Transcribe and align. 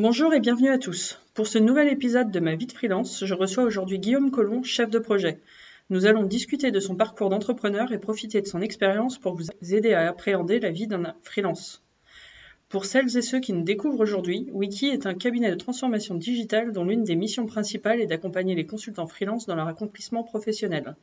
Bonjour 0.00 0.32
et 0.32 0.38
bienvenue 0.38 0.70
à 0.70 0.78
tous. 0.78 1.18
Pour 1.34 1.48
ce 1.48 1.58
nouvel 1.58 1.88
épisode 1.88 2.30
de 2.30 2.38
ma 2.38 2.54
vie 2.54 2.68
de 2.68 2.72
freelance, 2.72 3.24
je 3.24 3.34
reçois 3.34 3.64
aujourd'hui 3.64 3.98
Guillaume 3.98 4.30
Collomb, 4.30 4.62
chef 4.62 4.90
de 4.90 5.00
projet. 5.00 5.40
Nous 5.90 6.06
allons 6.06 6.22
discuter 6.22 6.70
de 6.70 6.78
son 6.78 6.94
parcours 6.94 7.30
d'entrepreneur 7.30 7.90
et 7.90 7.98
profiter 7.98 8.40
de 8.40 8.46
son 8.46 8.60
expérience 8.60 9.18
pour 9.18 9.34
vous 9.34 9.46
aider 9.74 9.94
à 9.94 10.08
appréhender 10.08 10.60
la 10.60 10.70
vie 10.70 10.86
d'un 10.86 11.16
freelance. 11.24 11.82
Pour 12.68 12.84
celles 12.84 13.16
et 13.16 13.22
ceux 13.22 13.40
qui 13.40 13.52
nous 13.52 13.64
découvrent 13.64 13.98
aujourd'hui, 13.98 14.46
Wiki 14.52 14.86
est 14.86 15.04
un 15.04 15.14
cabinet 15.14 15.50
de 15.50 15.56
transformation 15.56 16.14
digitale 16.14 16.70
dont 16.70 16.84
l'une 16.84 17.02
des 17.02 17.16
missions 17.16 17.46
principales 17.46 18.00
est 18.00 18.06
d'accompagner 18.06 18.54
les 18.54 18.66
consultants 18.66 19.08
freelance 19.08 19.46
dans 19.46 19.56
leur 19.56 19.66
accomplissement 19.66 20.22
professionnel. 20.22 20.94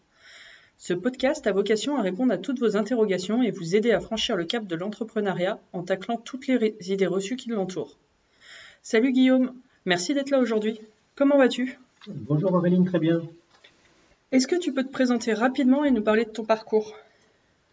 Ce 0.77 0.93
podcast 0.93 1.45
a 1.47 1.51
vocation 1.51 1.97
à 1.97 2.01
répondre 2.01 2.31
à 2.31 2.37
toutes 2.37 2.61
vos 2.61 2.77
interrogations 2.77 3.43
et 3.43 3.51
vous 3.51 3.75
aider 3.75 3.91
à 3.91 3.99
franchir 3.99 4.37
le 4.37 4.45
cap 4.45 4.65
de 4.65 4.75
l'entrepreneuriat 4.77 5.59
en 5.73 5.83
taclant 5.83 6.15
toutes 6.15 6.47
les 6.47 6.77
idées 6.89 7.07
reçues 7.07 7.35
qui 7.35 7.49
l'entourent. 7.49 7.97
Salut 8.87 9.13
Guillaume, 9.13 9.51
merci 9.87 10.13
d'être 10.13 10.29
là 10.29 10.39
aujourd'hui. 10.39 10.79
Comment 11.15 11.39
vas-tu? 11.39 11.79
Bonjour 12.07 12.53
Auréline, 12.53 12.85
très 12.85 12.99
bien. 12.99 13.23
Est-ce 14.31 14.45
que 14.45 14.59
tu 14.59 14.73
peux 14.73 14.83
te 14.83 14.91
présenter 14.91 15.33
rapidement 15.33 15.83
et 15.83 15.89
nous 15.89 16.03
parler 16.03 16.23
de 16.23 16.29
ton 16.29 16.45
parcours? 16.45 16.93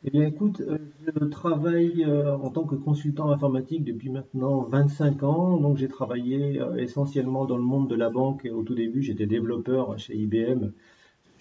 Eh 0.04 0.10
bien 0.10 0.26
écoute, 0.26 0.62
euh, 0.62 0.78
je 1.04 1.24
travaille 1.26 2.02
euh, 2.02 2.34
en 2.34 2.48
tant 2.48 2.64
que 2.64 2.76
consultant 2.76 3.30
informatique 3.30 3.84
depuis 3.84 4.08
maintenant 4.08 4.62
25 4.62 5.22
ans. 5.22 5.58
Donc 5.58 5.76
j'ai 5.76 5.88
travaillé 5.88 6.58
euh, 6.58 6.76
essentiellement 6.76 7.44
dans 7.44 7.58
le 7.58 7.62
monde 7.62 7.90
de 7.90 7.94
la 7.94 8.08
banque. 8.08 8.48
Au 8.50 8.62
tout 8.62 8.74
début, 8.74 9.02
j'étais 9.02 9.26
développeur 9.26 9.98
chez 9.98 10.16
IBM 10.16 10.70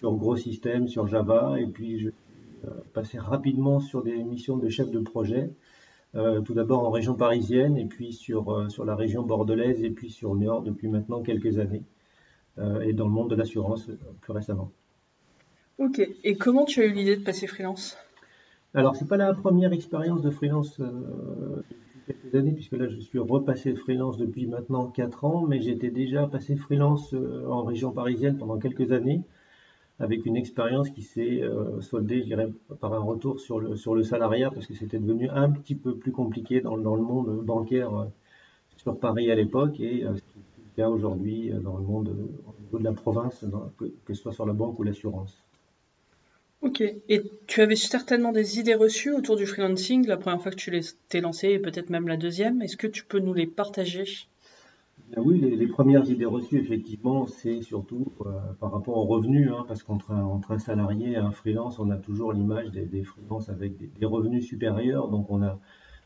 sur 0.00 0.12
gros 0.16 0.36
systèmes, 0.36 0.86
sur 0.86 1.06
Java, 1.08 1.58
et 1.58 1.66
puis 1.66 1.98
je 1.98 2.08
suis 2.10 2.68
passé 2.92 3.18
rapidement 3.18 3.80
sur 3.80 4.02
des 4.02 4.22
missions 4.22 4.58
de 4.58 4.68
chef 4.68 4.90
de 4.90 4.98
projet. 4.98 5.48
Tout 6.14 6.54
d'abord 6.54 6.84
en 6.84 6.90
région 6.90 7.14
parisienne, 7.14 7.78
et 7.78 7.86
puis 7.86 8.12
sur, 8.12 8.70
sur 8.70 8.84
la 8.84 8.94
région 8.94 9.22
bordelaise, 9.22 9.82
et 9.82 9.90
puis 9.90 10.10
sur 10.10 10.34
Nord 10.34 10.62
depuis 10.62 10.88
maintenant 10.88 11.22
quelques 11.22 11.58
années, 11.58 11.82
et 12.58 12.92
dans 12.92 13.06
le 13.06 13.10
monde 13.10 13.30
de 13.30 13.34
l'assurance 13.34 13.88
plus 14.20 14.32
récemment. 14.32 14.70
Ok. 15.78 16.00
Et 16.22 16.36
comment 16.36 16.64
tu 16.64 16.80
as 16.82 16.86
eu 16.86 16.92
l'idée 16.92 17.16
de 17.16 17.24
passer 17.24 17.46
freelance? 17.46 17.96
Alors, 18.74 18.96
c'est 18.96 19.08
pas 19.08 19.16
la 19.16 19.34
première 19.34 19.72
expérience 19.72 20.22
de 20.22 20.30
freelance 20.30 20.80
euh, 20.80 21.62
depuis 21.68 22.00
quelques 22.06 22.34
années, 22.34 22.52
puisque 22.52 22.72
là, 22.72 22.88
je 22.88 22.98
suis 23.00 23.18
repassé 23.18 23.74
freelance 23.74 24.16
depuis 24.16 24.46
maintenant 24.46 24.86
4 24.86 25.24
ans, 25.24 25.42
mais 25.46 25.60
j'étais 25.60 25.90
déjà 25.90 26.26
passé 26.26 26.56
freelance 26.56 27.12
euh, 27.14 27.46
en 27.48 27.64
région 27.64 27.92
parisienne 27.92 28.38
pendant 28.38 28.58
quelques 28.58 28.92
années, 28.92 29.22
avec 29.98 30.26
une 30.26 30.36
expérience 30.36 30.90
qui 30.90 31.02
s'est 31.02 31.42
euh, 31.42 31.80
soldée, 31.80 32.20
je 32.20 32.26
dirais, 32.26 32.48
par 32.80 32.92
un 32.94 33.00
retour 33.00 33.40
sur 33.40 33.60
le, 33.60 33.76
sur 33.76 33.94
le 33.94 34.02
salariat, 34.02 34.50
parce 34.50 34.66
que 34.66 34.74
c'était 34.74 34.98
devenu 34.98 35.28
un 35.30 35.50
petit 35.50 35.74
peu 35.74 35.94
plus 35.94 36.12
compliqué 36.12 36.60
dans, 36.60 36.76
dans 36.76 36.96
le 36.96 37.02
monde 37.02 37.44
bancaire 37.44 38.08
sur 38.76 38.98
Paris 38.98 39.30
à 39.30 39.34
l'époque, 39.34 39.78
et 39.80 40.02
ce 40.02 40.20
qui 40.20 40.38
est 40.38 40.58
le 40.58 40.76
cas 40.76 40.88
aujourd'hui 40.88 41.50
dans 41.62 41.76
le 41.76 41.84
monde 41.84 42.16
de 42.72 42.78
la 42.82 42.92
province, 42.92 43.44
que, 43.78 43.84
que 44.04 44.14
ce 44.14 44.22
soit 44.22 44.32
sur 44.32 44.46
la 44.46 44.54
banque 44.54 44.78
ou 44.78 44.82
l'assurance. 44.82 45.36
Ok. 46.62 46.80
Et 46.80 47.22
tu 47.48 47.60
avais 47.60 47.76
certainement 47.76 48.32
des 48.32 48.60
idées 48.60 48.76
reçues 48.76 49.12
autour 49.12 49.36
du 49.36 49.46
freelancing? 49.46 50.06
La 50.06 50.16
première 50.16 50.40
fois 50.40 50.52
que 50.52 50.56
tu 50.56 50.70
t'es 51.08 51.20
lancé 51.20 51.48
et 51.48 51.58
peut-être 51.58 51.90
même 51.90 52.06
la 52.06 52.16
deuxième. 52.16 52.62
Est-ce 52.62 52.76
que 52.76 52.86
tu 52.86 53.04
peux 53.04 53.18
nous 53.18 53.34
les 53.34 53.46
partager? 53.46 54.04
Oui, 55.18 55.40
les, 55.40 55.66
premières 55.66 56.08
idées 56.08 56.24
reçues, 56.24 56.58
effectivement, 56.58 57.26
c'est 57.26 57.60
surtout 57.60 58.12
euh, 58.24 58.30
par 58.60 58.72
rapport 58.72 58.96
aux 58.96 59.04
revenus, 59.04 59.50
hein, 59.50 59.64
parce 59.68 59.82
qu'entre 59.82 60.10
un, 60.12 60.22
entre 60.24 60.52
un 60.52 60.58
salarié 60.58 61.12
et 61.12 61.16
un 61.16 61.32
freelance, 61.32 61.78
on 61.78 61.90
a 61.90 61.96
toujours 61.96 62.32
l'image 62.32 62.70
des, 62.70 63.04
freelances 63.04 63.50
avec 63.50 63.76
des, 63.76 64.06
revenus 64.06 64.46
supérieurs. 64.46 65.08
Donc, 65.08 65.30
on 65.30 65.42
a, 65.42 65.58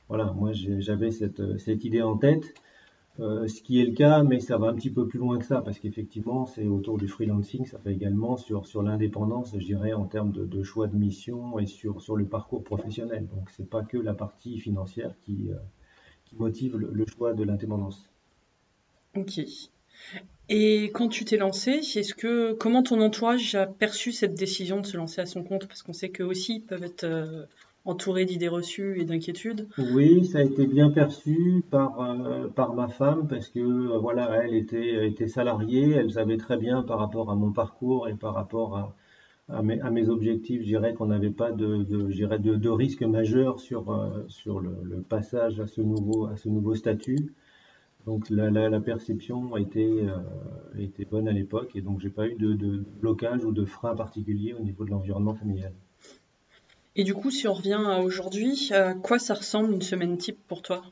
voilà, 0.08 0.32
moi 0.32 0.50
j'avais 0.52 1.12
cette, 1.12 1.84
idée 1.84 2.02
en 2.02 2.16
tête. 2.16 2.54
Euh, 3.18 3.46
ce 3.48 3.62
qui 3.62 3.80
est 3.80 3.86
le 3.86 3.92
cas, 3.92 4.22
mais 4.24 4.40
ça 4.40 4.58
va 4.58 4.68
un 4.68 4.74
petit 4.74 4.90
peu 4.90 5.06
plus 5.06 5.18
loin 5.18 5.38
que 5.38 5.44
ça, 5.44 5.62
parce 5.62 5.78
qu'effectivement, 5.78 6.44
c'est 6.44 6.66
autour 6.66 6.98
du 6.98 7.08
freelancing, 7.08 7.64
ça 7.64 7.78
va 7.84 7.90
également 7.90 8.36
sur, 8.36 8.82
l'indépendance, 8.82 9.52
je 9.56 9.64
dirais, 9.64 9.92
en 9.94 10.04
termes 10.04 10.32
de, 10.32 10.62
choix 10.62 10.86
de 10.88 10.96
mission 10.96 11.58
et 11.58 11.66
sur, 11.66 12.16
le 12.16 12.26
parcours 12.26 12.64
professionnel. 12.64 13.26
Donc, 13.34 13.50
c'est 13.50 13.70
pas 13.70 13.82
que 13.84 13.98
la 13.98 14.14
partie 14.14 14.58
financière 14.58 15.14
qui, 15.24 15.50
euh, 15.50 15.56
qui 16.24 16.36
motive 16.36 16.76
le, 16.76 17.06
choix 17.06 17.32
de 17.34 17.44
l'indépendance. 17.44 18.10
Ok. 19.16 19.40
Et 20.48 20.84
quand 20.94 21.08
tu 21.08 21.24
t'es 21.24 21.36
lancé, 21.36 21.70
est-ce 21.70 22.14
que 22.14 22.52
comment 22.52 22.82
ton 22.82 23.00
entourage 23.00 23.56
a 23.56 23.66
perçu 23.66 24.12
cette 24.12 24.34
décision 24.34 24.80
de 24.80 24.86
se 24.86 24.96
lancer 24.96 25.20
à 25.20 25.26
son 25.26 25.42
compte? 25.42 25.66
Parce 25.66 25.82
qu'on 25.82 25.92
sait 25.92 26.10
qu'eux 26.10 26.24
aussi 26.24 26.60
peuvent 26.60 26.84
être 26.84 27.02
euh, 27.02 27.46
entouré 27.84 28.24
d'idées 28.26 28.46
reçues 28.46 29.00
et 29.00 29.04
d'inquiétudes 29.04 29.66
Oui, 29.76 30.24
ça 30.24 30.38
a 30.38 30.42
été 30.42 30.68
bien 30.68 30.90
perçu 30.90 31.64
par, 31.68 32.00
euh, 32.00 32.46
par 32.46 32.74
ma 32.74 32.86
femme 32.86 33.26
parce 33.26 33.48
que 33.48 33.58
euh, 33.58 33.98
voilà, 33.98 34.44
elle 34.44 34.54
était, 34.54 35.08
était 35.08 35.26
salariée, 35.26 35.90
elle 35.90 36.12
savait 36.12 36.36
très 36.36 36.58
bien 36.58 36.82
par 36.82 37.00
rapport 37.00 37.32
à 37.32 37.34
mon 37.34 37.50
parcours 37.50 38.08
et 38.08 38.14
par 38.14 38.34
rapport 38.34 38.94
à, 39.48 39.62
mes, 39.62 40.08
objectifs, 40.08 40.62
je 40.62 40.66
dirais 40.66 40.94
qu'on 40.94 41.06
n'avait 41.06 41.30
pas 41.30 41.50
de, 41.50 41.78
de, 41.84 42.36
de, 42.38 42.56
de, 42.56 42.68
risque 42.68 43.02
majeur 43.02 43.58
sur, 43.60 44.24
sur 44.28 44.60
le, 44.60 44.70
le, 44.82 45.02
passage 45.02 45.60
à 45.60 45.66
ce 45.66 45.80
nouveau, 45.80 46.26
à 46.26 46.36
ce 46.36 46.48
nouveau 46.48 46.74
statut. 46.74 47.32
Donc 48.06 48.30
la, 48.30 48.50
la, 48.50 48.68
la 48.70 48.80
perception 48.80 49.54
a 49.54 49.60
été, 49.60 50.06
été 50.78 51.04
bonne 51.04 51.26
à 51.28 51.32
l'époque 51.32 51.72
et 51.74 51.80
donc 51.80 52.00
j'ai 52.00 52.08
pas 52.08 52.28
eu 52.28 52.36
de, 52.36 52.54
de 52.54 52.84
blocage 53.00 53.44
ou 53.44 53.52
de 53.52 53.64
frein 53.64 53.96
particulier 53.96 54.54
au 54.54 54.62
niveau 54.62 54.84
de 54.84 54.90
l'environnement 54.90 55.34
familial. 55.34 55.72
Et 56.98 57.04
du 57.04 57.12
coup, 57.12 57.30
si 57.30 57.46
on 57.46 57.52
revient 57.52 57.82
à 57.86 58.00
aujourd'hui, 58.00 58.70
à 58.72 58.94
quoi 58.94 59.18
ça 59.18 59.34
ressemble 59.34 59.70
une 59.74 59.82
semaine 59.82 60.16
type 60.16 60.38
pour 60.48 60.62
toi? 60.62 60.82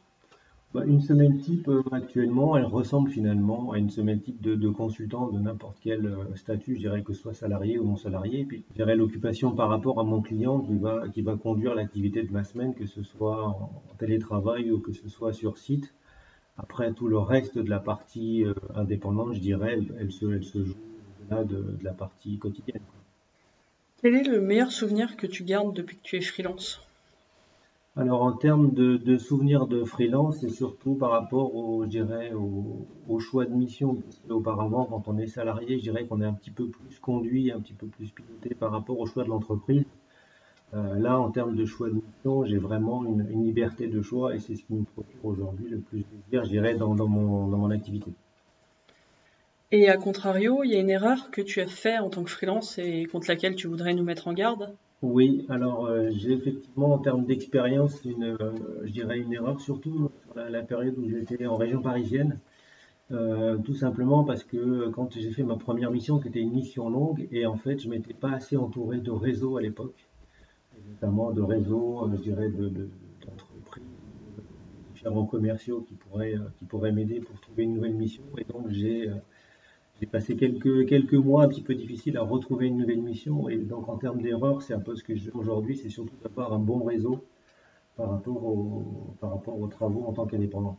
Bah, 0.75 0.83
Une 0.85 1.01
semaine 1.01 1.39
type, 1.39 1.69
euh, 1.69 1.83
actuellement, 1.93 2.59
elle 2.59 2.67
ressemble 2.67 3.09
finalement 3.09 3.71
à 3.73 3.79
une 3.79 3.89
semaine 3.89 4.21
type 4.21 4.43
de, 4.43 4.69
consultant 4.69 5.29
de 5.29 5.39
n'importe 5.39 5.79
quel 5.81 6.05
euh, 6.05 6.35
statut, 6.35 6.75
je 6.75 6.81
dirais 6.81 7.03
que 7.03 7.15
ce 7.15 7.23
soit 7.23 7.33
salarié 7.33 7.79
ou 7.79 7.87
non 7.87 7.97
salarié. 7.97 8.41
Et 8.41 8.45
puis, 8.45 8.65
je 8.71 8.75
dirais 8.75 8.97
l'occupation 8.97 9.53
par 9.53 9.71
rapport 9.71 9.99
à 9.99 10.03
mon 10.03 10.21
client 10.21 10.61
qui 10.61 10.77
va, 10.77 11.09
qui 11.09 11.23
va 11.23 11.37
conduire 11.37 11.75
l'activité 11.75 12.23
de 12.23 12.33
ma 12.33 12.45
semaine, 12.45 12.75
que 12.75 12.87
ce 12.87 13.03
soit 13.03 13.47
en, 13.47 13.71
télétravail 13.99 14.73
ou 14.73 14.81
que 14.81 14.93
ce 14.93 15.09
soit 15.09 15.33
sur 15.33 15.57
site. 15.57 15.95
Après, 16.56 16.92
tout 16.92 17.09
le 17.09 17.19
reste 17.19 17.59
de 17.59 17.69
la 17.69 17.81
partie 17.81 18.44
euh, 18.44 18.54
indépendante, 18.75 19.34
je 19.34 19.41
dirais, 19.41 19.78
elle, 19.98 20.12
se, 20.12 20.26
elle 20.26 20.44
se 20.44 20.65
joue 20.65 20.76
au-delà 21.22 21.44
de, 21.44 21.56
de 21.56 21.84
la 21.84 21.92
partie 21.92 22.38
quotidienne. 22.38 22.82
Quel 24.00 24.15
est 24.15 24.28
le 24.28 24.41
meilleur 24.41 24.70
souvenir 24.70 25.16
que 25.16 25.26
tu 25.26 25.44
gardes 25.44 25.75
depuis 25.75 25.97
que 25.97 26.03
tu 26.03 26.16
es 26.16 26.20
freelance? 26.20 26.81
Alors 27.97 28.22
en 28.22 28.32
termes 28.32 28.72
de, 28.72 29.16
souvenirs 29.19 29.69
de 29.69 29.84
freelance, 29.84 30.41
c'est 30.41 30.48
surtout 30.48 30.94
par 30.94 31.10
rapport 31.10 31.54
au, 31.54 31.88
je 31.88 32.34
au, 32.34 33.21
choix 33.21 33.44
de 33.47 33.54
mission. 33.54 34.03
auparavant, 34.28 34.84
quand 34.84 35.04
on 35.06 35.16
est 35.19 35.28
salarié, 35.28 35.78
je 35.78 35.84
dirais 35.84 36.04
qu'on 36.04 36.21
est 36.21 36.26
un 36.26 36.32
petit 36.32 36.50
peu 36.50 36.66
plus 36.66 36.98
conduit, 36.98 37.53
un 37.53 37.60
petit 37.60 37.72
peu 37.72 37.86
plus 37.86 38.10
piloté 38.10 38.56
par 38.56 38.72
rapport 38.72 38.98
au 38.98 39.06
choix 39.06 39.22
de 39.22 39.28
l'entreprise. 39.28 39.84
Euh, 40.73 40.99
là, 40.99 41.21
en 41.21 41.31
termes 41.31 41.55
de 41.55 41.65
choix 41.67 41.89
de 41.89 41.95
mission, 41.95 42.45
j'ai 42.45 42.59
vraiment 42.59 43.05
une, 43.05 43.45
liberté 43.45 43.87
de 43.87 44.01
choix 44.03 44.35
et 44.35 44.41
c'est 44.41 44.57
ce 44.57 44.65
qui 44.65 44.75
me 44.75 44.85
procure 44.85 45.25
aujourd'hui 45.25 45.69
le 45.69 45.79
plus 45.79 45.99
de 46.01 46.05
plaisir, 46.05 46.45
je 46.45 46.51
dirais, 46.51 46.75
dans, 46.75 46.95
dans, 46.95 47.07
mon, 47.07 47.49
dans 47.49 47.59
mon 47.59 47.71
activité. 47.71 48.11
Et 49.71 49.89
à 49.89 49.97
contrario, 49.97 50.63
il 50.63 50.71
y 50.71 50.77
a 50.77 50.81
une 50.81 50.91
erreur 50.91 51.31
que 51.31 51.41
tu 51.41 51.61
as 51.61 51.67
fait 51.67 51.99
en 51.99 52.09
tant 52.09 52.23
que 52.23 52.31
freelance 52.31 52.79
et 52.79 53.07
contre 53.07 53.29
laquelle 53.29 53.57
tu 53.57 53.67
voudrais 53.67 53.95
nous 53.95 54.05
mettre 54.05 54.29
en 54.29 54.33
garde? 54.33 54.73
Oui, 55.03 55.45
alors 55.49 55.87
euh, 55.87 56.11
j'ai 56.13 56.33
effectivement 56.33 56.95
en 56.95 56.99
termes 56.99 57.27
d'expérience 57.27 58.01
une, 58.05 58.37
euh, 58.41 58.53
je 58.85 58.91
dirais 58.93 59.19
une 59.19 59.33
erreur, 59.33 59.61
surtout 59.61 60.11
sur 60.25 60.35
la, 60.49 60.63
période 60.63 60.97
où 60.97 61.09
j'étais 61.11 61.45
en 61.47 61.57
région 61.57 61.83
parisienne. 61.83 62.39
Euh, 63.11 63.59
tout 63.59 63.75
simplement 63.75 64.25
parce 64.25 64.45
que 64.45 64.89
quand 64.89 65.13
j'ai 65.13 65.31
fait 65.31 65.43
ma 65.43 65.57
première 65.57 65.91
mission, 65.91 66.19
qui 66.19 66.29
était 66.29 66.41
une 66.41 66.53
mission 66.53 66.89
longue, 66.89 67.29
et 67.33 67.45
en 67.45 67.57
fait 67.57 67.79
je 67.79 67.89
m'étais 67.89 68.15
pas 68.15 68.31
assez 68.31 68.57
entouré 68.57 68.99
de 68.99 69.11
réseaux 69.11 69.57
à 69.59 69.61
l'époque, 69.61 70.07
notamment 70.89 71.33
de 71.33 71.43
réseaux, 71.43 72.09
je 72.12 72.21
dirais, 72.21 72.49
de, 72.49 72.69
d'entreprises, 72.69 73.84
de, 74.37 74.43
différents 74.95 75.27
commerciaux 75.27 75.83
qui 75.83 75.95
pourraient, 75.95 76.37
qui 76.59 76.65
pourraient 76.65 76.93
m'aider 76.93 77.21
pour 77.21 77.41
trouver 77.41 77.65
une 77.65 77.75
nouvelle 77.75 77.95
mission. 77.95 78.25
Et 78.39 78.45
donc 78.45 78.69
j'ai 78.71 79.10
j'ai 80.01 80.07
passé 80.07 80.37
quelques, 80.37 80.87
quelques 80.87 81.15
mois 81.15 81.45
un 81.45 81.48
petit 81.48 81.63
peu 81.63 81.75
difficiles 81.75 82.16
à 82.16 82.22
retrouver 82.22 82.66
une 82.66 82.78
nouvelle 82.78 83.01
mission. 83.01 83.48
Et 83.48 83.57
donc, 83.59 83.89
en 83.89 83.97
termes 83.97 84.21
d'erreur, 84.21 84.60
c'est 84.63 84.75
un 84.75 84.81
peu 84.81 84.97
ce 84.97 85.04
que 85.04 85.15
je 85.15 85.31
aujourd'hui, 85.33 85.77
c'est 85.77 85.89
surtout 85.89 86.16
d'avoir 86.22 86.53
un 86.53 86.59
bon 86.59 86.83
réseau 86.83 87.25
par 87.97 88.10
rapport, 88.10 88.45
au, 88.45 89.15
par 89.21 89.31
rapport 89.31 89.59
aux 89.59 89.69
travaux 89.69 90.04
en 90.07 90.13
tant 90.13 90.27
qu'indépendant. 90.27 90.77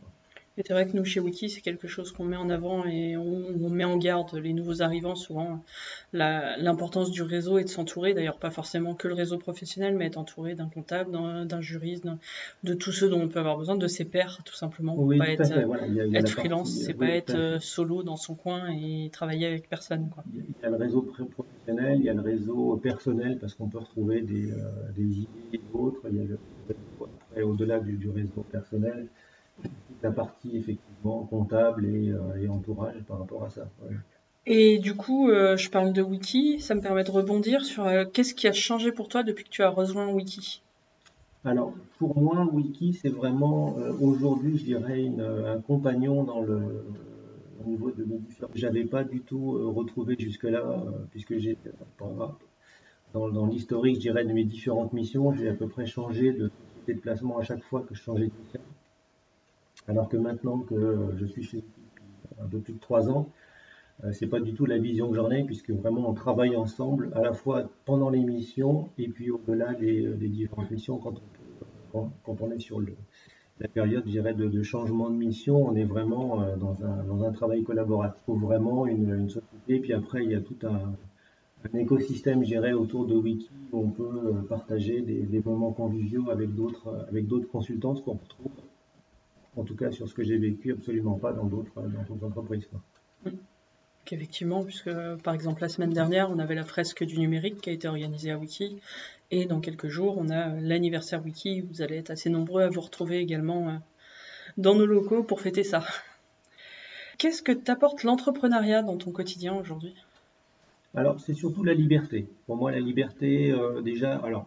C'est 0.64 0.72
vrai 0.72 0.88
que 0.88 0.96
nous, 0.96 1.04
chez 1.04 1.20
Wiki, 1.20 1.50
c'est 1.50 1.60
quelque 1.60 1.86
chose 1.86 2.12
qu'on 2.12 2.24
met 2.24 2.36
en 2.36 2.48
avant 2.48 2.86
et 2.86 3.16
on, 3.16 3.68
met 3.68 3.84
en 3.84 3.98
garde 3.98 4.34
les 4.36 4.54
nouveaux 4.54 4.80
arrivants 4.80 5.14
souvent. 5.14 5.62
L'importance 6.14 7.10
du 7.10 7.22
réseau 7.22 7.58
et 7.58 7.64
de 7.64 7.68
s'entourer, 7.68 8.14
d'ailleurs 8.14 8.38
pas 8.38 8.50
forcément 8.50 8.94
que 8.94 9.06
le 9.06 9.14
réseau 9.14 9.36
professionnel, 9.36 9.94
mais 9.96 10.06
être 10.06 10.16
entouré 10.16 10.54
d'un 10.54 10.68
comptable, 10.68 11.12
d'un 11.12 11.60
juriste, 11.60 12.06
de 12.64 12.74
tous 12.74 12.92
ceux 12.92 13.10
dont 13.10 13.20
on 13.20 13.28
peut 13.28 13.38
avoir 13.38 13.58
besoin, 13.58 13.76
de 13.76 13.86
ses 13.86 14.06
pairs, 14.06 14.40
tout 14.44 14.54
simplement. 14.54 14.94
Oui, 14.96 15.18
pas 15.18 15.28
être, 15.28 15.52
être 16.14 16.30
freelance, 16.30 16.70
c'est 16.70 16.94
pas 16.94 17.08
être 17.08 17.34
euh, 17.34 17.58
solo 17.60 18.02
dans 18.02 18.16
son 18.16 18.34
coin 18.34 18.70
et 18.70 19.10
travailler 19.12 19.46
avec 19.46 19.68
personne. 19.68 20.08
Quoi. 20.08 20.24
Il 20.32 20.42
y 20.62 20.64
a 20.64 20.70
le 20.70 20.76
réseau 20.76 21.02
professionnel, 21.02 21.98
il 21.98 22.04
y 22.04 22.08
a 22.08 22.14
le 22.14 22.22
réseau 22.22 22.76
personnel, 22.76 23.38
parce 23.38 23.54
qu'on 23.54 23.68
peut 23.68 23.78
retrouver 23.78 24.22
des, 24.22 24.50
euh, 24.52 24.56
des 24.96 25.02
idées 25.02 25.28
et 25.52 25.60
autres. 25.74 26.00
Il 26.10 26.16
y 26.16 26.20
a 26.20 26.24
le, 27.36 27.44
au-delà 27.44 27.78
du, 27.80 27.98
du 27.98 28.08
réseau 28.08 28.44
personnel, 28.50 29.08
la 30.02 30.10
partie 30.10 30.56
effectivement 30.56 31.24
comptable 31.24 31.86
et, 31.86 32.12
et 32.40 32.48
entourage 32.48 33.02
par 33.08 33.18
rapport 33.18 33.44
à 33.44 33.50
ça. 33.50 33.68
Et 34.46 34.78
du 34.78 34.94
coup, 34.94 35.28
je 35.30 35.68
parle 35.70 35.92
de 35.92 36.02
Wiki, 36.02 36.60
ça 36.60 36.74
me 36.74 36.80
permet 36.80 37.02
de 37.02 37.10
rebondir 37.10 37.64
sur 37.64 37.90
qu'est-ce 38.12 38.34
qui 38.34 38.46
a 38.46 38.52
changé 38.52 38.92
pour 38.92 39.08
toi 39.08 39.22
depuis 39.22 39.44
que 39.44 39.50
tu 39.50 39.62
as 39.62 39.70
rejoint 39.70 40.08
Wiki? 40.08 40.62
Alors, 41.44 41.74
pour 41.98 42.16
moi, 42.18 42.48
Wiki, 42.52 42.92
c'est 42.92 43.08
vraiment 43.08 43.76
aujourd'hui, 44.00 44.58
je 44.58 44.64
dirais, 44.64 45.10
un 45.46 45.60
compagnon 45.60 46.22
dans 46.22 46.42
le, 46.42 46.84
au 47.64 47.68
niveau 47.68 47.90
de 47.90 48.04
mes 48.04 48.18
différents. 48.18 48.52
J'avais 48.54 48.84
pas 48.84 49.02
du 49.02 49.20
tout 49.20 49.72
retrouvé 49.72 50.16
jusque-là, 50.18 50.62
puisque 51.10 51.38
j'ai 51.38 51.58
dans, 53.14 53.46
l'historique, 53.46 53.96
je 53.96 54.00
dirais, 54.00 54.24
de 54.24 54.32
mes 54.32 54.44
différentes 54.44 54.92
missions, 54.92 55.32
j'ai 55.34 55.48
à 55.48 55.54
peu 55.54 55.68
près 55.68 55.86
changé 55.86 56.32
de 56.32 56.50
déplacement 56.86 57.38
à 57.38 57.42
chaque 57.42 57.62
fois 57.64 57.82
que 57.82 57.94
je 57.94 58.02
changeais 58.02 58.26
de 58.26 58.32
mission. 58.44 58.60
Alors 59.88 60.08
que 60.08 60.16
maintenant 60.16 60.58
que 60.58 61.10
je 61.16 61.26
suis 61.26 61.42
chez 61.42 61.64
un 62.40 62.46
peu 62.46 62.58
plus 62.58 62.74
de 62.74 62.80
trois 62.80 63.08
ans, 63.08 63.30
euh, 64.04 64.12
c'est 64.12 64.26
pas 64.26 64.40
du 64.40 64.52
tout 64.52 64.66
la 64.66 64.78
vision 64.78 65.08
que 65.10 65.16
j'en 65.16 65.30
ai, 65.30 65.44
puisque 65.44 65.70
vraiment 65.70 66.08
on 66.10 66.14
travaille 66.14 66.56
ensemble, 66.56 67.10
à 67.14 67.22
la 67.22 67.32
fois 67.32 67.70
pendant 67.84 68.10
les 68.10 68.20
missions 68.20 68.90
et 68.98 69.08
puis 69.08 69.30
au-delà 69.30 69.74
des, 69.74 70.14
différentes 70.28 70.70
missions, 70.70 70.98
quand 70.98 71.14
on, 71.94 72.50
est 72.50 72.58
sur 72.58 72.80
la 73.60 73.68
période, 73.68 74.02
je 74.04 74.10
dirais, 74.10 74.34
de, 74.34 74.62
changement 74.62 75.08
de 75.08 75.16
mission, 75.16 75.66
on 75.66 75.74
est 75.74 75.84
vraiment 75.84 76.42
euh, 76.42 76.56
dans 76.56 76.84
un, 76.84 77.04
dans 77.04 77.24
un 77.24 77.32
travail 77.32 77.62
collaboratif. 77.62 78.20
Il 78.22 78.26
faut 78.26 78.36
vraiment 78.36 78.86
une, 78.86 79.10
une 79.10 79.30
société, 79.30 79.78
puis 79.80 79.92
après 79.92 80.24
il 80.24 80.30
y 80.30 80.34
a 80.34 80.40
tout 80.40 80.56
un, 80.64 80.94
écosystème, 81.74 82.44
je 82.44 82.74
autour 82.74 83.06
de 83.06 83.16
Wiki 83.16 83.50
où 83.72 83.80
on 83.80 83.90
peut 83.90 84.04
euh, 84.04 84.32
partager 84.48 85.00
des, 85.00 85.42
moments 85.44 85.72
conviviaux 85.72 86.30
avec 86.30 86.54
d'autres 86.54 86.88
euh, 86.88 87.08
avec 87.08 87.26
d'autres 87.26 87.48
consultants, 87.48 87.94
ce 87.94 88.02
qu'on 88.02 88.12
retrouve, 88.12 88.52
en 89.56 89.64
tout 89.64 89.74
cas 89.74 89.90
sur 89.90 90.08
ce 90.08 90.14
que 90.14 90.22
j'ai 90.22 90.38
vécu, 90.38 90.72
absolument 90.72 91.18
pas 91.18 91.32
dans 91.32 91.44
d'autres 91.44 91.78
euh, 91.78 92.26
entreprises. 92.26 92.68
Effectivement, 94.12 94.62
puisque 94.62 94.90
par 95.24 95.34
exemple 95.34 95.62
la 95.62 95.68
semaine 95.68 95.92
dernière, 95.92 96.30
on 96.30 96.38
avait 96.38 96.54
la 96.54 96.64
fresque 96.64 97.02
du 97.04 97.18
numérique 97.18 97.60
qui 97.60 97.70
a 97.70 97.72
été 97.72 97.88
organisée 97.88 98.30
à 98.30 98.38
Wiki, 98.38 98.76
et 99.32 99.46
dans 99.46 99.60
quelques 99.60 99.88
jours, 99.88 100.16
on 100.18 100.30
a 100.30 100.48
l'anniversaire 100.60 101.24
Wiki. 101.24 101.62
Vous 101.62 101.82
allez 101.82 101.96
être 101.96 102.10
assez 102.10 102.30
nombreux 102.30 102.62
à 102.62 102.68
vous 102.68 102.80
retrouver 102.80 103.18
également 103.18 103.80
dans 104.56 104.76
nos 104.76 104.86
locaux 104.86 105.24
pour 105.24 105.40
fêter 105.40 105.64
ça. 105.64 105.84
Qu'est-ce 107.18 107.42
que 107.42 107.52
t'apporte 107.52 108.02
l'entrepreneuriat 108.04 108.82
dans 108.82 108.96
ton 108.96 109.10
quotidien 109.10 109.54
aujourd'hui? 109.54 109.94
Alors, 110.94 111.18
c'est 111.20 111.34
surtout 111.34 111.64
la 111.64 111.74
liberté. 111.74 112.26
Pour 112.46 112.56
moi, 112.56 112.70
la 112.70 112.80
liberté, 112.80 113.50
euh, 113.50 113.80
déjà, 113.80 114.16
alors, 114.16 114.46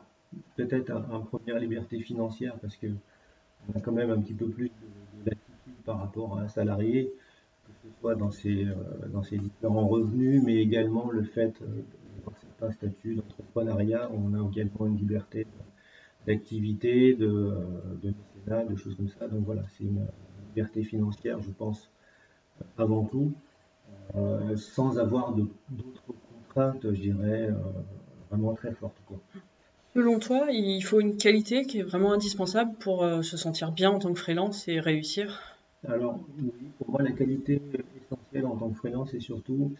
peut-être 0.55 0.91
un, 0.91 1.19
première 1.19 1.59
liberté 1.59 1.99
financière, 1.99 2.55
parce 2.61 2.75
que 2.75 2.87
on 3.67 3.77
a 3.77 3.81
quand 3.81 3.91
même 3.91 4.11
un 4.11 4.19
petit 4.19 4.33
peu 4.33 4.47
plus 4.47 4.69
de, 4.69 4.73
par 5.89 5.99
rapport 5.99 6.37
à 6.37 6.41
un 6.41 6.47
salarié, 6.47 7.11
que 7.65 7.71
ce 7.83 7.89
soit 7.99 8.15
dans 8.15 8.31
ses, 8.31 8.65
euh, 8.65 8.75
dans 9.13 9.21
différents 9.21 9.87
revenus, 9.87 10.41
mais 10.45 10.57
également 10.57 11.09
le 11.09 11.23
fait 11.23 11.53
euh, 11.61 11.65
d'avoir 12.15 12.35
certains 12.37 12.71
statuts 12.71 13.15
d'entrepreneuriat, 13.15 14.09
on 14.13 14.33
a 14.33 14.49
également 14.51 14.85
une 14.85 14.97
liberté 14.97 15.47
d'activité, 16.27 17.15
de, 17.15 17.31
de 18.03 18.13
mécénat, 18.19 18.65
de 18.65 18.75
choses 18.75 18.95
comme 18.95 19.09
ça. 19.17 19.27
Donc 19.27 19.45
voilà, 19.45 19.63
c'est 19.77 19.85
une 19.85 20.05
liberté 20.49 20.83
financière, 20.83 21.41
je 21.41 21.51
pense, 21.61 21.89
avant 22.77 23.05
tout, 23.05 23.31
sans 24.57 24.99
avoir 24.99 25.33
d'autres 25.33 26.13
je 26.83 26.89
dirais, 26.89 27.49
euh, 27.49 27.55
vraiment 28.29 28.53
très 28.53 28.73
forte. 28.73 28.95
Selon 29.95 30.19
toi, 30.19 30.47
il 30.51 30.81
faut 30.81 30.99
une 30.99 31.17
qualité 31.17 31.65
qui 31.65 31.79
est 31.79 31.83
vraiment 31.83 32.13
indispensable 32.13 32.73
pour 32.79 33.03
euh, 33.03 33.21
se 33.21 33.37
sentir 33.37 33.71
bien 33.71 33.91
en 33.91 33.99
tant 33.99 34.13
que 34.13 34.19
freelance 34.19 34.67
et 34.67 34.79
réussir? 34.79 35.58
Alors, 35.87 36.19
pour 36.77 36.89
moi, 36.89 37.01
la 37.01 37.11
qualité 37.11 37.61
essentielle 38.03 38.45
en 38.45 38.57
tant 38.57 38.69
que 38.69 38.77
freelance, 38.77 39.11
c'est 39.11 39.19
surtout 39.19 39.73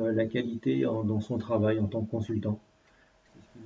euh, 0.00 0.12
la 0.12 0.26
qualité 0.26 0.82
dans 0.82 1.20
son 1.20 1.38
travail 1.38 1.78
en 1.78 1.86
tant 1.86 2.02
que 2.02 2.10
consultant 2.10 2.58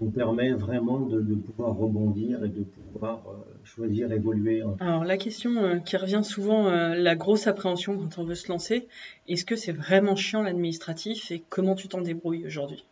nous 0.00 0.10
permet 0.10 0.52
vraiment 0.52 1.00
de, 1.00 1.34
pouvoir 1.34 1.76
rebondir 1.76 2.44
et 2.44 2.48
de 2.48 2.62
pouvoir 2.62 3.22
euh, 3.26 3.36
choisir, 3.64 4.12
évoluer. 4.12 4.62
Alors 4.80 5.04
la 5.04 5.16
question 5.16 5.56
euh, 5.56 5.78
qui 5.78 5.96
revient 5.96 6.22
souvent, 6.22 6.69
euh, 6.69 6.94
la 6.94 7.16
grosse 7.16 7.46
appréhension 7.46 7.98
quand 7.98 8.19
on 8.19 8.24
veut 8.24 8.34
se 8.34 8.48
lancer, 8.48 8.86
est-ce 9.26 9.44
que 9.44 9.56
c'est 9.56 9.72
vraiment 9.72 10.16
chiant 10.16 10.42
l'administratif 10.42 11.31
et 11.31 11.42
comment 11.48 11.74
tu 11.74 11.88
t'en 11.88 12.00
débrouilles 12.00 12.46
aujourd'hui? 12.46 12.84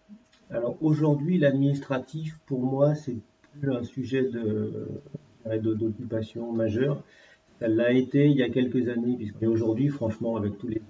Alors 0.51 0.77
aujourd'hui, 0.81 1.39
l'administratif, 1.39 2.39
pour 2.47 2.61
moi, 2.61 2.95
c'est 2.95 3.17
plus 3.61 3.73
un 3.73 3.85
sujet 3.85 4.23
de 4.23 4.89
d'occupation 5.59 6.51
majeure. 6.53 7.05
Ça 7.59 7.69
l'a 7.69 7.91
été 7.93 8.27
il 8.27 8.37
y 8.37 8.43
a 8.43 8.51
quelques 8.51 8.89
années, 8.89 9.17
puisque 9.17 9.43
aujourd'hui, 9.43 9.89
franchement, 9.89 10.37
avec 10.37 10.59
tous 10.59 10.69
les 10.69 10.83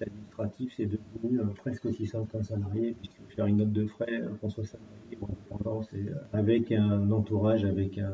administratif, 0.00 0.72
c'est 0.76 0.86
devenu 0.86 1.40
euh, 1.40 1.44
presque 1.56 1.86
aussi 1.86 2.06
simple 2.06 2.30
qu'un 2.30 2.42
salarié, 2.42 2.94
puisque 3.00 3.34
faire 3.34 3.46
une 3.46 3.58
note 3.58 3.72
de 3.72 3.86
frais, 3.86 4.20
euh, 4.20 4.28
qu'on 4.40 4.50
soit 4.50 4.64
salarié 4.64 5.18
ou 5.20 5.26
indépendant, 5.26 5.82
c'est 5.82 5.96
euh, 5.96 6.14
avec 6.32 6.72
un 6.72 7.10
entourage, 7.10 7.64
avec 7.64 7.98
un, 7.98 8.12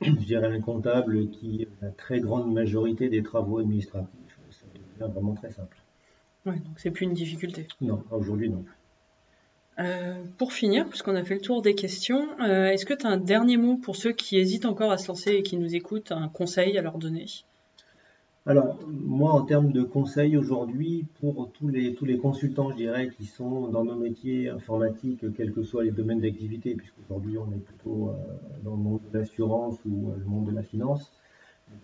je 0.00 0.10
dirais 0.12 0.46
un 0.46 0.60
comptable 0.60 1.28
qui, 1.30 1.66
la 1.82 1.90
très 1.90 2.20
grande 2.20 2.52
majorité 2.52 3.08
des 3.08 3.22
travaux 3.22 3.58
administratifs, 3.58 4.38
ça 4.50 4.66
devient 4.74 5.12
vraiment 5.12 5.34
très 5.34 5.50
simple. 5.50 5.76
Ouais, 6.46 6.58
donc 6.60 6.78
c'est 6.78 6.90
plus 6.90 7.04
une 7.04 7.14
difficulté. 7.14 7.66
Non, 7.80 8.02
aujourd'hui 8.10 8.48
non. 8.48 8.64
Pour 10.38 10.52
finir, 10.52 10.88
puisqu'on 10.88 11.16
a 11.16 11.24
fait 11.24 11.34
le 11.34 11.40
tour 11.40 11.62
des 11.62 11.74
questions, 11.74 12.38
est-ce 12.40 12.86
que 12.86 12.94
tu 12.94 13.06
as 13.06 13.10
un 13.10 13.18
dernier 13.18 13.56
mot 13.56 13.76
pour 13.76 13.96
ceux 13.96 14.12
qui 14.12 14.38
hésitent 14.38 14.64
encore 14.64 14.90
à 14.90 14.98
se 14.98 15.08
lancer 15.08 15.32
et 15.32 15.42
qui 15.42 15.56
nous 15.56 15.74
écoutent, 15.74 16.12
un 16.12 16.28
conseil 16.28 16.78
à 16.78 16.82
leur 16.82 16.98
donner? 16.98 17.26
Alors, 18.48 18.78
moi, 18.86 19.32
en 19.32 19.42
termes 19.42 19.72
de 19.72 19.82
conseils 19.82 20.36
aujourd'hui, 20.36 21.04
pour 21.20 21.50
tous 21.50 21.66
les, 21.66 21.94
tous 21.94 22.04
les 22.04 22.16
consultants, 22.16 22.70
je 22.70 22.76
dirais, 22.76 23.10
qui 23.18 23.24
sont 23.24 23.66
dans 23.66 23.82
nos 23.82 23.96
métiers 23.96 24.48
informatiques, 24.50 25.24
quels 25.36 25.52
que 25.52 25.64
soient 25.64 25.82
les 25.82 25.90
domaines 25.90 26.20
d'activité, 26.20 26.76
puisqu'aujourd'hui, 26.76 27.38
on 27.38 27.46
est 27.52 27.58
plutôt 27.58 28.10
euh, 28.10 28.12
dans 28.62 28.70
le 28.70 28.76
monde 28.76 29.00
de 29.12 29.18
l'assurance 29.18 29.78
ou 29.84 30.10
euh, 30.10 30.16
le 30.16 30.24
monde 30.26 30.46
de 30.46 30.54
la 30.54 30.62
finance, 30.62 31.10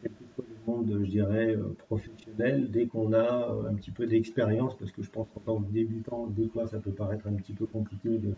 quel 0.03 0.13
que 0.13 0.22
monde, 0.67 1.01
je 1.05 1.11
dirais, 1.11 1.57
euh, 1.57 1.75
professionnel, 1.89 2.71
dès 2.71 2.87
qu'on 2.87 3.13
a 3.13 3.51
un 3.69 3.75
petit 3.75 3.91
peu 3.91 4.07
d'expérience, 4.07 4.77
parce 4.77 4.91
que 4.93 5.03
je 5.03 5.11
pense 5.11 5.29
qu'en 5.35 5.41
tant 5.41 5.61
que 5.61 5.71
débutant, 5.71 6.27
des 6.27 6.49
fois, 6.49 6.67
ça 6.67 6.79
peut 6.79 6.93
paraître 6.93 7.27
un 7.27 7.35
petit 7.35 7.53
peu 7.53 7.67
compliqué 7.67 8.19
de, 8.19 8.35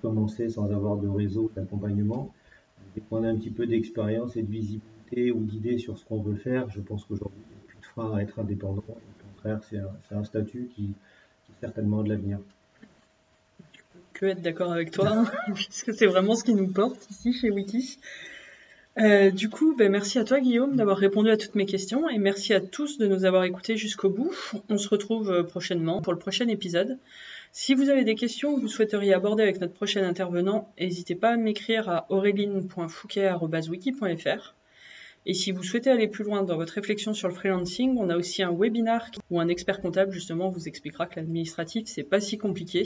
commencer 0.00 0.48
sans 0.48 0.72
avoir 0.72 0.96
de 0.96 1.08
réseau 1.08 1.50
d'accompagnement. 1.54 2.32
Dès 2.94 3.02
qu'on 3.02 3.22
a 3.24 3.28
un 3.28 3.36
petit 3.36 3.50
peu 3.50 3.66
d'expérience 3.66 4.36
et 4.36 4.42
de 4.42 4.50
visibilité, 4.50 5.30
ou 5.30 5.44
d'idées 5.44 5.78
sur 5.78 5.98
ce 5.98 6.04
qu'on 6.04 6.22
veut 6.22 6.36
faire, 6.36 6.70
je 6.70 6.80
pense 6.80 7.04
qu'aujourd'hui, 7.04 7.42
il 7.50 7.54
n'y 7.54 7.60
a 7.60 7.64
plus 7.66 7.78
de 7.78 7.84
frein 7.84 8.16
à 8.16 8.22
être 8.22 8.38
indépendant. 8.38 8.82
Au 8.88 9.34
contraire, 9.34 9.60
c'est 9.68 10.14
un, 10.14 10.24
statut 10.24 10.70
qui, 10.74 10.94
est 11.50 11.60
certainement 11.60 12.02
de 12.02 12.08
l'avenir. 12.08 12.38
Que 14.14 14.26
être 14.26 14.40
d'accord 14.40 14.72
avec 14.72 14.90
toi, 14.90 15.24
puisque 15.54 15.92
c'est 15.92 16.06
vraiment 16.06 16.34
ce 16.34 16.44
qui 16.44 16.54
nous 16.54 16.68
porte 16.68 17.10
ici 17.10 17.32
chez 17.32 17.50
Wiki. 17.50 17.98
Euh, 18.98 19.30
du 19.30 19.48
coup, 19.48 19.74
ben, 19.74 19.90
merci 19.90 20.18
à 20.18 20.24
toi 20.24 20.38
Guillaume 20.38 20.76
d'avoir 20.76 20.98
répondu 20.98 21.30
à 21.30 21.38
toutes 21.38 21.54
mes 21.54 21.64
questions 21.64 22.10
et 22.10 22.18
merci 22.18 22.52
à 22.52 22.60
tous 22.60 22.98
de 22.98 23.06
nous 23.06 23.24
avoir 23.24 23.44
écoutés 23.44 23.78
jusqu'au 23.78 24.10
bout. 24.10 24.34
On 24.68 24.76
se 24.76 24.86
retrouve 24.88 25.30
euh, 25.30 25.42
prochainement 25.42 26.02
pour 26.02 26.12
le 26.12 26.18
prochain 26.18 26.46
épisode. 26.48 26.98
Si 27.52 27.74
vous 27.74 27.88
avez 27.88 28.04
des 28.04 28.14
questions 28.14 28.54
que 28.54 28.60
vous 28.60 28.68
souhaiteriez 28.68 29.14
aborder 29.14 29.44
avec 29.44 29.60
notre 29.60 29.72
prochain 29.72 30.04
intervenant, 30.04 30.74
n'hésitez 30.78 31.14
pas 31.14 31.30
à 31.30 31.36
m'écrire 31.36 31.88
à 31.88 32.04
aureline.fouquet.wiki.fr. 32.10 34.54
Et 35.24 35.34
si 35.34 35.52
vous 35.52 35.62
souhaitez 35.62 35.88
aller 35.88 36.08
plus 36.08 36.24
loin 36.24 36.42
dans 36.42 36.56
votre 36.56 36.74
réflexion 36.74 37.14
sur 37.14 37.28
le 37.28 37.34
freelancing, 37.34 37.96
on 37.98 38.10
a 38.10 38.16
aussi 38.16 38.42
un 38.42 38.52
webinar 38.52 39.10
où 39.30 39.40
un 39.40 39.48
expert 39.48 39.80
comptable 39.80 40.12
justement 40.12 40.50
vous 40.50 40.68
expliquera 40.68 41.06
que 41.06 41.16
l'administratif 41.16 41.84
c'est 41.86 42.02
pas 42.02 42.20
si 42.20 42.36
compliqué. 42.36 42.84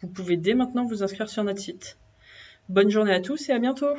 Vous 0.00 0.08
pouvez 0.08 0.38
dès 0.38 0.54
maintenant 0.54 0.86
vous 0.86 1.02
inscrire 1.02 1.28
sur 1.28 1.44
notre 1.44 1.60
site. 1.60 1.98
Bonne 2.70 2.90
journée 2.90 3.12
à 3.12 3.20
tous 3.20 3.50
et 3.50 3.52
à 3.52 3.58
bientôt 3.58 3.94